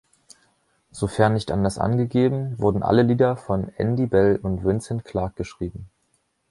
Sofern 0.89 1.35
nicht 1.35 1.51
anders 1.51 1.77
angegeben, 1.77 2.57
wurden 2.57 2.81
alle 2.81 3.03
Lieder 3.03 3.37
von 3.37 3.69
Andy 3.77 4.07
Bell 4.07 4.39
und 4.41 4.63
Vince 4.65 4.97
Clarke 5.03 5.35
geschrieben. 5.35 5.89